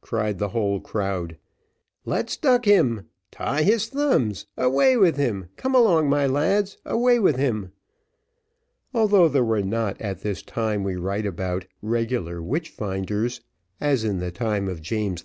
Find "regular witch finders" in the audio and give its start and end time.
11.80-13.40